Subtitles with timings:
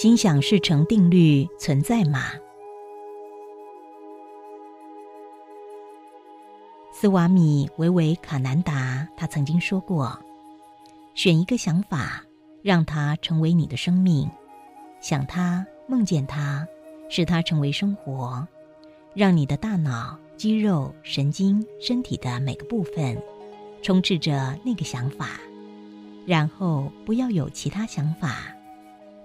[0.00, 2.22] 心想事成定律存在吗？
[6.90, 10.18] 斯瓦米维维卡南达他曾经说过
[11.12, 12.24] ：“选一个想法，
[12.62, 14.26] 让它成为你的生命，
[15.02, 16.66] 想它，梦见它，
[17.10, 18.48] 使它成为生活，
[19.12, 23.22] 让你的大脑、肌肉、神经、身体的每个部分
[23.82, 25.38] 充斥着那个想法，
[26.24, 28.38] 然后不要有其他想法。”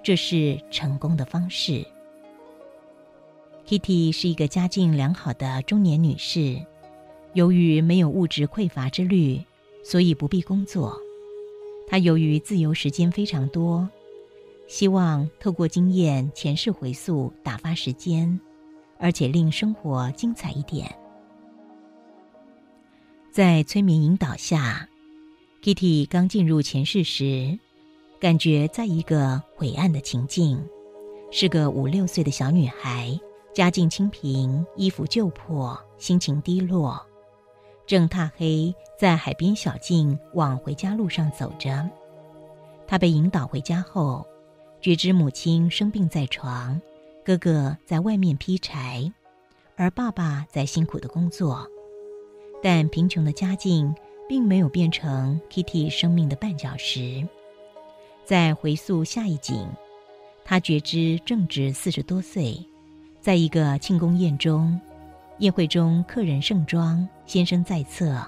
[0.05, 1.83] 这是成功的方式。
[3.65, 6.63] Kitty 是一个家境良好的中年女士，
[7.33, 9.43] 由于没有物质匮乏之虑，
[9.83, 10.95] 所以不必工作。
[11.87, 13.89] 她由于自由时间非常多，
[14.67, 18.39] 希望透过经验前世回溯打发时间，
[18.99, 20.95] 而且令生活精彩一点。
[23.31, 24.87] 在催眠引导下
[25.63, 27.57] ，Kitty 刚进入前世时。
[28.25, 30.59] 感觉在一个晦暗的情境，
[31.29, 33.15] 是个五六岁的小女孩，
[33.53, 36.99] 家境清贫，衣服旧破，心情低落，
[37.85, 41.87] 正踏黑在海边小径往回家路上走着。
[42.87, 44.25] 她被引导回家后，
[44.81, 46.81] 觉知母亲生病在床，
[47.23, 49.13] 哥哥在外面劈柴，
[49.75, 51.63] 而爸爸在辛苦的工作，
[52.63, 53.93] 但贫穷的家境
[54.27, 57.23] 并没有变成 Kitty 生命的绊脚石。
[58.25, 59.67] 在回溯下一景，
[60.43, 62.59] 他觉知正值四十多岁，
[63.21, 64.81] 在一个庆功宴中，
[65.37, 68.19] 宴会中客人盛装，先生在侧。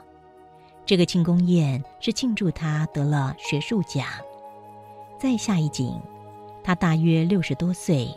[0.86, 4.06] 这个庆功宴是庆祝他得了学术奖。
[5.20, 6.00] 再下一景，
[6.64, 8.08] 他大约六十多岁，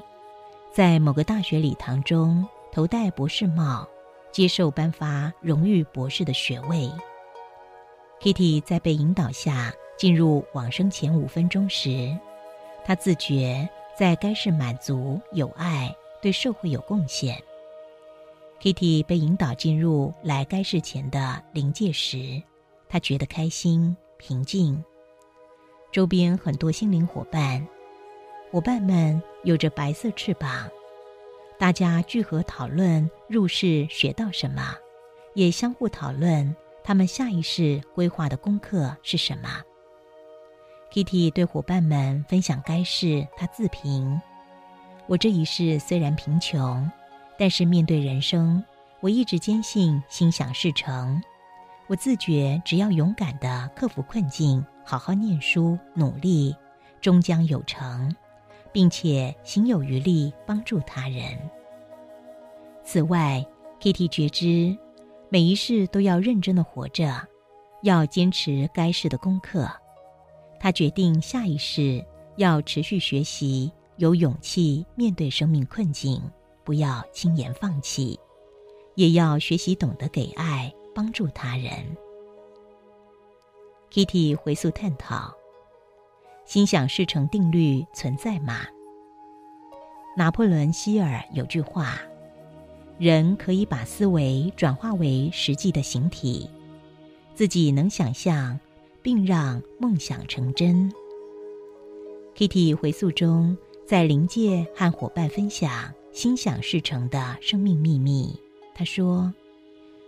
[0.71, 3.89] 在某个大学礼堂中头戴博士帽，
[4.31, 6.91] 接受颁发荣誉博士的学位。
[8.21, 9.73] Kitty 在被引导下。
[10.01, 12.17] 进入往生前五分钟时，
[12.87, 17.37] 他自觉在该世满足、有爱，对社会有贡献。
[18.63, 22.43] Kitty 被引导进入来该世前的灵界时，
[22.89, 24.83] 他觉得开心、平静。
[25.93, 27.69] 周边很多心灵伙伴，
[28.51, 30.67] 伙伴们有着白色翅膀，
[31.59, 34.75] 大家聚合讨论入世学到什么，
[35.35, 39.63] 也相互讨论他们下一世规划的功课是什么。
[40.93, 44.21] Kitty 对伙伴们分享该事，他自评
[45.07, 46.91] ：“我这一世虽然贫穷，
[47.39, 48.63] 但是面对人生，
[48.99, 51.23] 我一直坚信心想事成。
[51.87, 56.57] 我自觉只要勇敢的克服困境，好好念书努力，
[57.01, 58.13] 终将有成，
[58.73, 61.39] 并且行有余力帮助他人。
[62.85, 63.45] 此外
[63.81, 64.77] ，Kitty 觉知
[65.29, 67.29] 每一世都要认真的活着，
[67.83, 69.71] 要坚持该世的功课。”
[70.61, 72.05] 他决定下一世
[72.37, 76.23] 要持续学习，有勇气面对生命困境，
[76.65, 78.21] 不要轻言放弃，
[78.95, 81.73] 也要学习懂得给爱，帮助他人。
[83.91, 85.35] Kitty 回溯探讨：
[86.45, 88.61] 心想事成定律存在吗？
[90.15, 91.99] 拿破仑希尔有句话：
[92.99, 96.51] 人可以把思维转化为实际的形体，
[97.35, 98.61] 自己能想象。
[99.03, 100.93] 并让梦想成真。
[102.35, 103.57] Kitty 回溯中，
[103.87, 108.35] 在灵界和伙伴分享心想事成的生命秘密。
[108.75, 109.33] 他说：“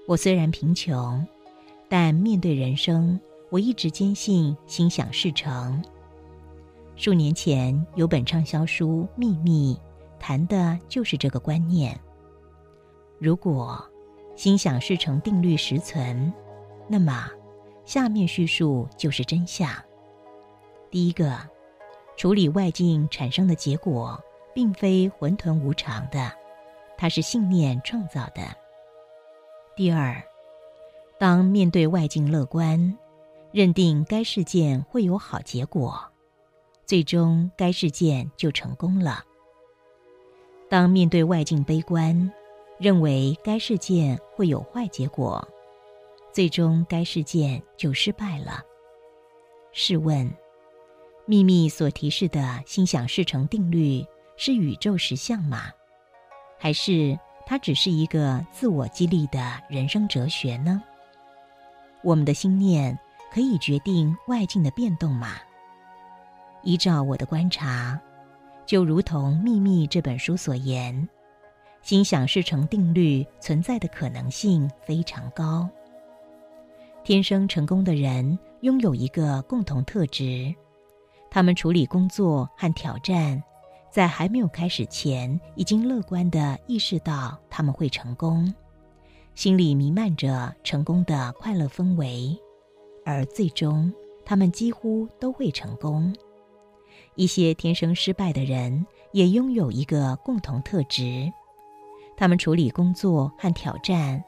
[0.07, 1.27] 我虽然贫穷，
[1.89, 3.21] 但面对人生，
[3.51, 5.83] 我一直坚信心想事成。
[6.97, 9.75] 数年前有本畅销书《秘密》，
[10.21, 11.99] 谈的就是这个观念。
[13.19, 13.85] 如果
[14.37, 16.33] 心想事成定律实存，
[16.88, 17.29] 那么……”
[17.84, 19.69] 下面叙述就是真相。
[20.90, 21.38] 第一个，
[22.17, 24.23] 处理外境产生的结果，
[24.55, 26.31] 并非混沌无常的，
[26.96, 28.43] 它是信念创造的。
[29.75, 30.23] 第二，
[31.19, 32.99] 当面对外境乐观，
[33.50, 35.99] 认定该事件会有好结果，
[36.85, 39.25] 最终该事件就成功了；
[40.69, 42.31] 当面对外境悲观，
[42.78, 45.46] 认为该事件会有坏结果。
[46.32, 48.62] 最终，该事件就失败了。
[49.73, 50.31] 试问，
[51.26, 54.05] 秘密所提示的心想事成定律
[54.37, 55.70] 是宇宙实相吗？
[56.58, 60.82] 还是它只是一个自我激励的人生哲学呢？
[62.02, 62.99] 我们的心念
[63.31, 65.35] 可以决定外境的变动吗？
[66.62, 68.00] 依照我的观察，
[68.64, 71.08] 就如同《秘密》这本书所言，
[71.82, 75.69] 心想事成定律存在的可能性非常高。
[77.04, 80.54] 天生成功的人拥有一个共同特质：
[81.28, 83.43] 他们处理工作和挑战，
[83.90, 88.54] 在还没有开始前，已经乐观地意识到他们会成功，
[89.34, 92.38] 心里弥漫着成功的快乐氛围，
[93.04, 93.93] 而最终
[94.25, 96.14] 他们几乎都会成功。
[97.16, 101.32] 一些天生失败的人也拥有一个共同特质：
[102.16, 104.22] 他们处理工作和挑战，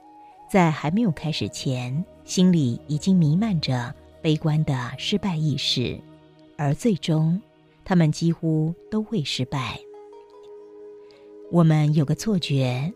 [0.50, 6.00] 在还没有开始前，心里已经弥漫着悲观的失败意识，
[6.56, 7.40] 而最终，
[7.84, 9.78] 他们几乎都会失败。
[11.52, 12.92] 我们有个错觉，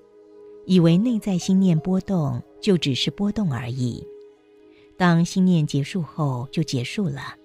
[0.65, 4.05] 以为内在心念波动就只是波动而已，
[4.97, 7.37] 当心念结束后就结束了。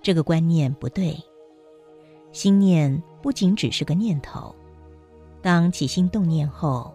[0.00, 1.16] 这个观念不对。
[2.32, 4.54] 心念不仅只是个念头，
[5.42, 6.92] 当起心动念后，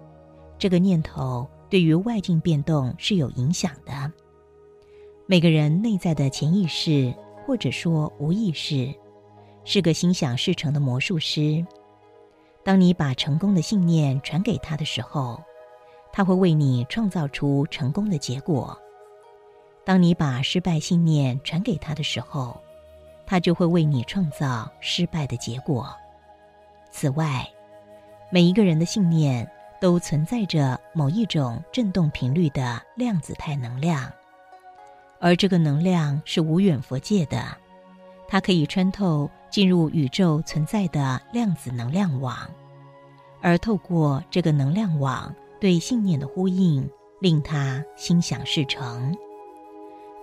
[0.58, 4.12] 这个念头对于外境变动是有影响的。
[5.26, 7.14] 每个人内在的潜意识，
[7.46, 8.94] 或者说无意识，
[9.66, 11.66] 是个心想事成的魔术师。
[12.64, 15.42] 当你把成功的信念传给他的时候，
[16.14, 18.78] 他会为你创造出成功的结果；
[19.86, 22.60] 当你把失败信念传给他的时候，
[23.26, 25.94] 他就会为你创造失败的结果。
[26.92, 27.46] 此外，
[28.32, 29.50] 每一个人的信念
[29.80, 34.12] 都存在着某一种振动频率的量子态能量，
[35.20, 37.46] 而这个能量是无远佛界的，
[38.28, 42.50] 它可以穿透进入宇宙存在的量子能量网，
[43.42, 46.90] 而透过这个能量网对信念的呼应，
[47.22, 49.16] 令它心想事成。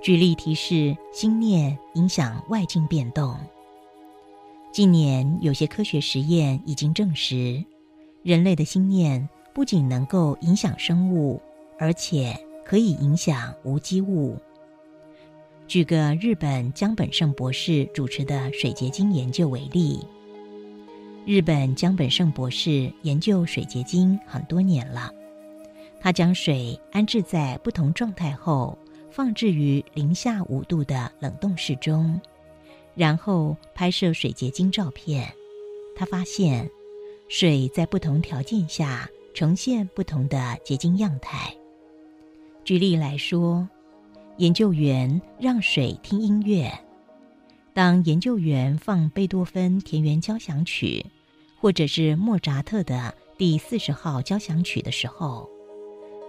[0.03, 3.37] 举例提示：心念影响外境变动。
[4.71, 7.65] 近年有些科学实验已经证实，
[8.23, 11.41] 人类的心念不仅能够影响生物，
[11.79, 14.37] 而且可以影响无机物。
[15.67, 20.07] 举个日本江本胜博士主持的水结晶研究为例，
[21.25, 25.11] 日本江本胜博士研究水结晶很多年了，
[26.01, 28.77] 他将水安置在不同状态后。
[29.11, 32.21] 放置于零下五度的冷冻室中，
[32.97, 35.33] 然后拍摄水结晶照片。
[35.95, 36.69] 他发现，
[37.29, 41.53] 水在不同条件下呈现不同的结晶样态。
[42.65, 43.69] 举例来说，
[44.39, 46.73] 研究员让水听音乐。
[47.75, 51.05] 当研究员放贝多芬田园交响曲，
[51.61, 55.51] 或者是莫扎特的第四十号交响曲的时候。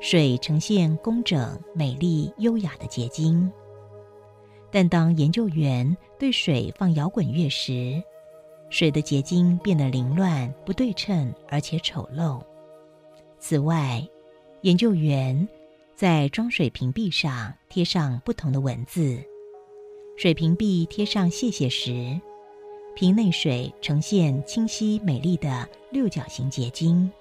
[0.02, 3.50] 水呈现工整、美丽、优雅的结晶，
[4.70, 8.04] 但当研究员对水放摇滚乐时，
[8.70, 12.44] 水的结晶变得凌乱、不对称，而且丑陋。
[13.40, 14.08] 此外，
[14.62, 15.48] 研究员
[15.96, 19.24] 在装水瓶壁上贴上不同的文字。
[20.18, 22.20] 水瓶壁贴上“谢谢”时，
[22.96, 27.12] 瓶内水呈现清晰美丽的六角形结晶。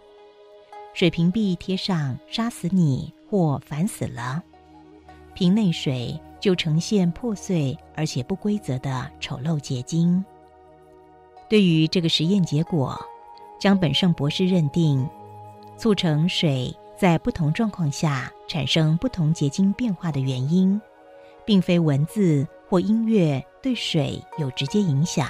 [0.94, 4.42] 水瓶壁贴上“杀死你”或“烦死了”，
[5.34, 10.24] 瓶内水就呈现破碎而且不规则的丑陋结晶。
[11.50, 12.98] 对于这个实验结果，
[13.60, 15.06] 江本胜博士认定，
[15.76, 20.80] 促成水在不同状况下产生不同结晶变化的原因，
[21.44, 25.28] 并非文字或音乐对水有直接影响，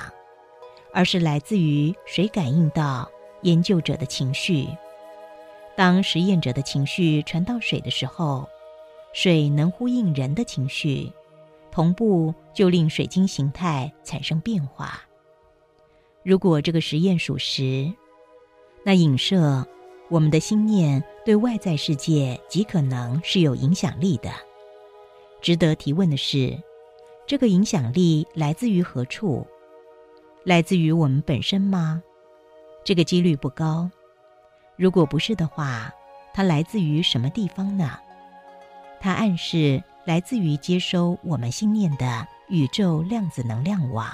[0.93, 3.11] 而是来自于水感应到
[3.43, 4.69] 研究者的情绪。
[5.77, 8.49] 当实验者的情绪传到水的时候，
[9.13, 11.11] 水能呼应人的情绪，
[11.73, 15.03] 同步就令水晶形态产生变化。
[16.23, 17.93] 如果这个实验属实，
[18.85, 19.67] 那影射
[20.11, 24.31] 我们的心念对外在世界极可能是有影响力的。
[25.41, 26.57] 值得提问的是，
[27.27, 29.47] 这个影响力来自于何处？
[30.45, 32.03] 来自于我们本身吗？
[32.85, 33.91] 这个几率不高。
[34.77, 35.91] 如果不是的话，
[36.35, 37.99] 它来自于什么地方呢？
[39.01, 44.07] 它暗示来自于接收我们心念的宇宙量子能量网。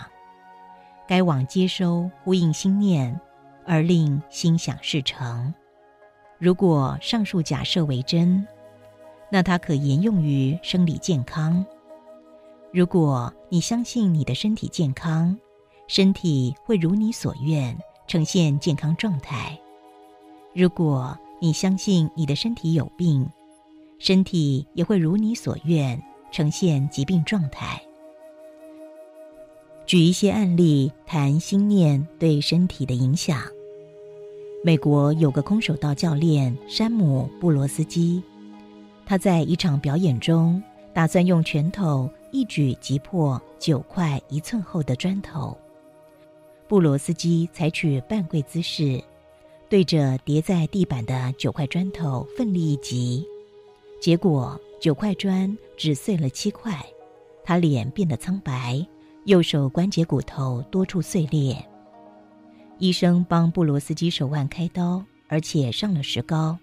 [1.09, 3.20] 该网接收呼应心念，
[3.66, 5.52] 而令心想事成。
[6.40, 8.47] 如果上述假设为真，
[9.30, 11.64] 那它可沿用于生理健康。
[12.73, 15.38] 如果你相信你的身体健康，
[15.87, 19.61] 身体会如你所愿呈现健康状态。
[20.54, 23.28] 如果你相信你的身体有病，
[23.99, 27.78] 身体也会如你所愿呈现疾病状态。
[29.85, 33.42] 举一些案例谈心念对身体的影响。
[34.62, 38.23] 美国有个空手道教练山姆·布罗斯基，
[39.07, 40.62] 他在一场表演中
[40.93, 45.57] 打算用拳头一举击破九块一寸厚的砖头。
[46.69, 49.02] 布罗斯基采取半跪姿势，
[49.71, 53.25] 对着叠在地板的九块砖头奋力一击，
[53.99, 56.85] 结果九块砖只碎了七块，
[57.43, 58.87] 他脸变得苍白，
[59.25, 61.57] 右手关节骨头多处碎裂。
[62.81, 66.59] 医生帮布罗斯基手腕开刀，而且上了石膏，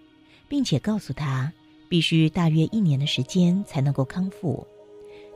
[0.50, 1.54] 并且告诉他。
[1.90, 4.68] 必须大约一年的时间才能够康复。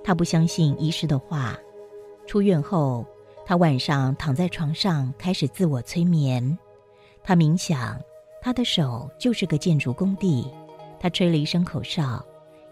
[0.03, 1.57] 他不相信医师的话。
[2.27, 3.05] 出院后，
[3.45, 6.57] 他晚上躺在床上开始自我催眠。
[7.23, 7.97] 他冥想，
[8.41, 10.45] 他的手就是个建筑工地。
[10.99, 12.21] 他吹了一声口哨，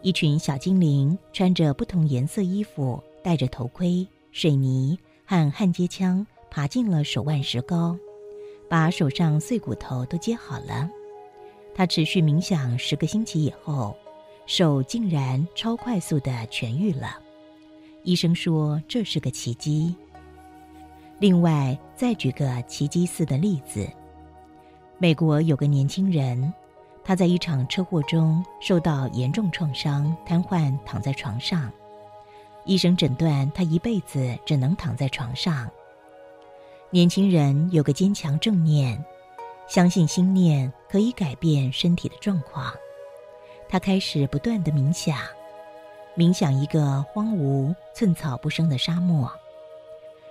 [0.02, 7.98] 一群小精灵穿着不同颜色衣服，戴着头盔、水泥和焊接枪，爬进了手腕石膏，
[8.68, 10.90] 把手上碎骨头都接好了。
[11.74, 13.96] 他持续冥想十个星期以后，
[14.46, 17.18] 手竟然超快速的痊愈了。
[18.04, 19.96] 医生说这是个奇迹。
[21.20, 23.88] 另外，再举个奇迹似的例子：
[24.98, 26.54] 美国有个年轻人，
[27.04, 31.72] 他在一场车祸中受到严重创伤，瘫痪躺在床上。
[32.66, 35.70] 医生诊断他一辈子只能躺在床上。
[36.92, 39.04] 年轻人有个坚强正念。
[39.68, 42.74] 相信心念可以改变身体的状况，
[43.70, 45.16] 他开始不断的冥想，
[46.18, 49.32] 冥想一个荒芜、寸草不生的沙漠。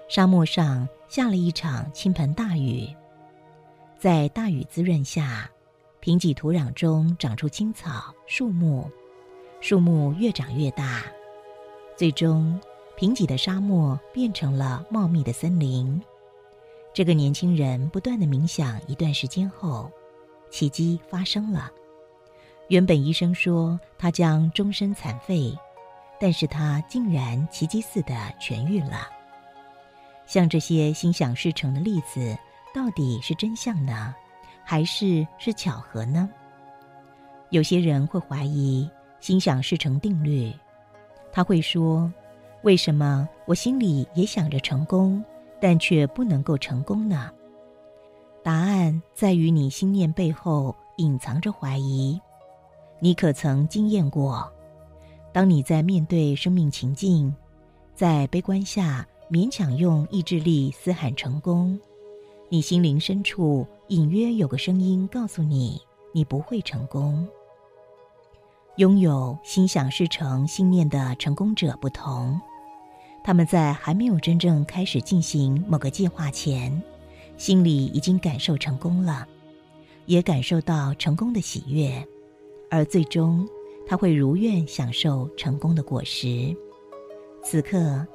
[0.08, 2.88] 沙漠上下了一场倾盆大雨，
[3.96, 5.48] 在大雨滋润下，
[6.00, 8.90] 贫瘠土壤中长出青草、树木，
[9.60, 11.04] 树木越长越大，
[11.96, 12.60] 最终，
[12.96, 16.02] 贫瘠的沙漠变成了茂密的森林。
[16.92, 19.90] 这个年轻人不断的冥想一段时间后，
[20.50, 21.70] 奇迹发生了。
[22.68, 25.56] 原本医生说他将终身残废，
[26.20, 29.08] 但是他竟然奇迹似的痊愈了。
[30.26, 32.36] 像这些心想事成的例子，
[32.74, 34.14] 到底是真相呢，
[34.64, 36.28] 还是是巧合呢？
[37.50, 38.90] 有些人会怀疑
[39.20, 40.52] 心想事成定律，
[41.32, 42.12] 他会说
[42.62, 45.24] ：“为什么我心里也想着成功？”
[45.60, 47.30] 但却不能够成功呢？
[48.42, 52.20] 答案在于你心念背后隐藏着怀疑。
[53.00, 54.50] 你可曾经验过，
[55.32, 57.34] 当你在面对生命情境，
[57.94, 61.78] 在悲观下勉强用意志力嘶喊成功，
[62.48, 65.80] 你心灵深处隐约有个声音告诉你，
[66.12, 67.28] 你不会成功。
[68.76, 72.40] 拥有心想事成信念的成功者不同。
[73.28, 76.82] 他们在还没有真正开始进行某个计划前，
[77.36, 79.28] 心里已经感受成功了，
[80.06, 82.02] 也感受到成功的喜悦，
[82.70, 83.46] 而最终
[83.86, 86.56] 他会如愿享受成功的果实。
[87.44, 88.06] 此刻，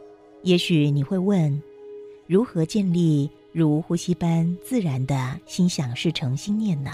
[0.42, 1.62] 也许你会问：
[2.26, 6.90] 如何建立如呼吸般自然的心想事成心念呢？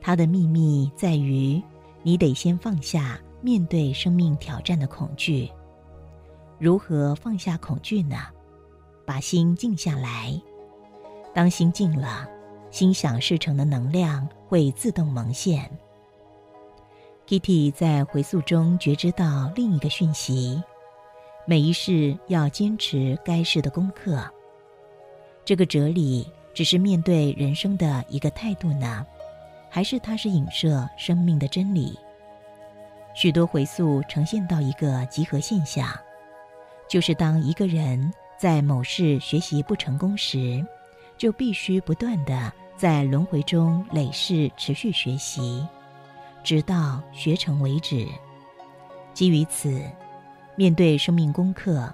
[0.00, 1.62] 它的秘密在于，
[2.02, 5.50] 你得先放下面对生命挑战的恐惧。
[6.58, 8.16] 如何放下恐惧呢？
[9.06, 10.40] 把心静下来。
[11.34, 12.26] 当心静了，
[12.70, 15.70] 心想事成的能量会自动萌现。
[17.26, 20.62] Kitty 在回溯中觉知到另一个讯息：
[21.46, 24.22] 每一世要坚持该世的功课。
[25.44, 29.04] 这个哲理只是面对人生的一个态度呢，
[29.68, 31.98] 还是它是影射生命的真理？
[33.14, 35.86] 许多回溯呈现到一个集合现象。
[36.88, 40.64] 就是当一个人在某事学习不成功时，
[41.16, 45.66] 就必须不断的在轮回中累世持续学习，
[46.42, 48.06] 直到学成为止。
[49.12, 49.82] 基于此，
[50.56, 51.92] 面对生命功课，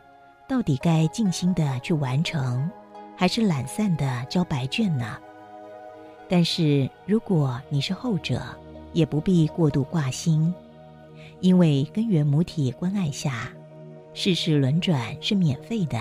[0.48, 2.68] 到底该静心的去完成，
[3.16, 5.18] 还是懒散的交白卷呢？
[6.28, 8.42] 但是如果你是后者，
[8.92, 10.52] 也不必过度挂心，
[11.40, 13.50] 因为根源母体关爱下。
[14.22, 15.98] 世事轮转是免费的，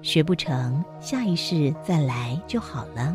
[0.00, 3.14] 学不成，下一世再来就好了。